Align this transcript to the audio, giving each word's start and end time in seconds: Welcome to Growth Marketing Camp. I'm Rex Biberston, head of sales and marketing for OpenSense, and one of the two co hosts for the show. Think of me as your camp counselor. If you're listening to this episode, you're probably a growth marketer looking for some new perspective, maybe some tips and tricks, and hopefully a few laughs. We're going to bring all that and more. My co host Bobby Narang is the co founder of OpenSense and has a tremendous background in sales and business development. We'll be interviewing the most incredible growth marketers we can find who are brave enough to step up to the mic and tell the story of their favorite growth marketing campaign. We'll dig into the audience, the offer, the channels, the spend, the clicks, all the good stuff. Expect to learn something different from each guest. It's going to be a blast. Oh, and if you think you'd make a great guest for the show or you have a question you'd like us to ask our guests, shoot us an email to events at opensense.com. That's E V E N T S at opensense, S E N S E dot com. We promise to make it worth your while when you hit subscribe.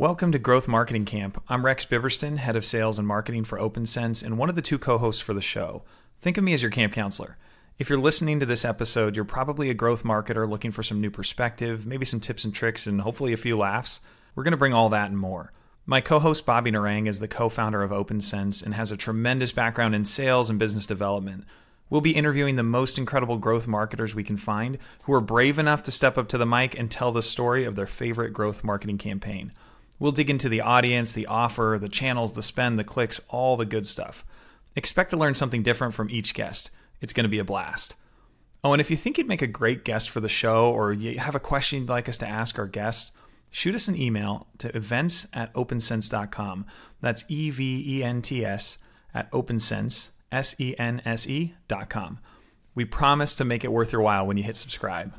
Welcome 0.00 0.32
to 0.32 0.38
Growth 0.38 0.66
Marketing 0.66 1.04
Camp. 1.04 1.42
I'm 1.46 1.62
Rex 1.62 1.84
Biberston, 1.84 2.38
head 2.38 2.56
of 2.56 2.64
sales 2.64 2.98
and 2.98 3.06
marketing 3.06 3.44
for 3.44 3.58
OpenSense, 3.58 4.24
and 4.24 4.38
one 4.38 4.48
of 4.48 4.54
the 4.54 4.62
two 4.62 4.78
co 4.78 4.96
hosts 4.96 5.20
for 5.20 5.34
the 5.34 5.42
show. 5.42 5.82
Think 6.18 6.38
of 6.38 6.44
me 6.44 6.54
as 6.54 6.62
your 6.62 6.70
camp 6.70 6.94
counselor. 6.94 7.36
If 7.78 7.90
you're 7.90 7.98
listening 7.98 8.40
to 8.40 8.46
this 8.46 8.64
episode, 8.64 9.14
you're 9.14 9.26
probably 9.26 9.68
a 9.68 9.74
growth 9.74 10.02
marketer 10.02 10.48
looking 10.48 10.70
for 10.70 10.82
some 10.82 11.02
new 11.02 11.10
perspective, 11.10 11.84
maybe 11.84 12.06
some 12.06 12.18
tips 12.18 12.46
and 12.46 12.54
tricks, 12.54 12.86
and 12.86 13.02
hopefully 13.02 13.34
a 13.34 13.36
few 13.36 13.58
laughs. 13.58 14.00
We're 14.34 14.42
going 14.42 14.52
to 14.52 14.56
bring 14.56 14.72
all 14.72 14.88
that 14.88 15.10
and 15.10 15.18
more. 15.18 15.52
My 15.84 16.00
co 16.00 16.18
host 16.18 16.46
Bobby 16.46 16.72
Narang 16.72 17.06
is 17.06 17.20
the 17.20 17.28
co 17.28 17.50
founder 17.50 17.82
of 17.82 17.90
OpenSense 17.90 18.64
and 18.64 18.72
has 18.72 18.90
a 18.90 18.96
tremendous 18.96 19.52
background 19.52 19.94
in 19.94 20.06
sales 20.06 20.48
and 20.48 20.58
business 20.58 20.86
development. 20.86 21.44
We'll 21.90 22.00
be 22.00 22.16
interviewing 22.16 22.56
the 22.56 22.62
most 22.62 22.96
incredible 22.96 23.36
growth 23.36 23.68
marketers 23.68 24.14
we 24.14 24.24
can 24.24 24.38
find 24.38 24.78
who 25.02 25.12
are 25.12 25.20
brave 25.20 25.58
enough 25.58 25.82
to 25.82 25.92
step 25.92 26.16
up 26.16 26.28
to 26.28 26.38
the 26.38 26.46
mic 26.46 26.74
and 26.78 26.90
tell 26.90 27.12
the 27.12 27.20
story 27.20 27.66
of 27.66 27.76
their 27.76 27.86
favorite 27.86 28.32
growth 28.32 28.64
marketing 28.64 28.96
campaign. 28.96 29.52
We'll 30.00 30.12
dig 30.12 30.30
into 30.30 30.48
the 30.48 30.62
audience, 30.62 31.12
the 31.12 31.26
offer, 31.26 31.78
the 31.80 31.88
channels, 31.88 32.32
the 32.32 32.42
spend, 32.42 32.78
the 32.78 32.84
clicks, 32.84 33.20
all 33.28 33.56
the 33.56 33.66
good 33.66 33.86
stuff. 33.86 34.24
Expect 34.74 35.10
to 35.10 35.16
learn 35.16 35.34
something 35.34 35.62
different 35.62 35.94
from 35.94 36.10
each 36.10 36.34
guest. 36.34 36.70
It's 37.00 37.12
going 37.12 37.24
to 37.24 37.28
be 37.28 37.38
a 37.38 37.44
blast. 37.44 37.94
Oh, 38.64 38.72
and 38.72 38.80
if 38.80 38.90
you 38.90 38.96
think 38.96 39.18
you'd 39.18 39.28
make 39.28 39.42
a 39.42 39.46
great 39.46 39.84
guest 39.84 40.10
for 40.10 40.20
the 40.20 40.28
show 40.28 40.70
or 40.70 40.92
you 40.92 41.18
have 41.18 41.34
a 41.34 41.40
question 41.40 41.80
you'd 41.80 41.88
like 41.88 42.08
us 42.08 42.18
to 42.18 42.28
ask 42.28 42.58
our 42.58 42.66
guests, 42.66 43.12
shoot 43.50 43.74
us 43.74 43.88
an 43.88 43.96
email 43.96 44.46
to 44.58 44.74
events 44.74 45.26
at 45.32 45.52
opensense.com. 45.54 46.66
That's 47.00 47.24
E 47.28 47.50
V 47.50 47.84
E 47.86 48.02
N 48.02 48.22
T 48.22 48.44
S 48.44 48.78
at 49.14 49.30
opensense, 49.32 50.10
S 50.32 50.58
E 50.58 50.74
N 50.78 51.02
S 51.04 51.26
E 51.26 51.54
dot 51.68 51.90
com. 51.90 52.20
We 52.74 52.84
promise 52.84 53.34
to 53.36 53.44
make 53.44 53.64
it 53.64 53.72
worth 53.72 53.92
your 53.92 54.02
while 54.02 54.26
when 54.26 54.36
you 54.36 54.44
hit 54.44 54.56
subscribe. 54.56 55.12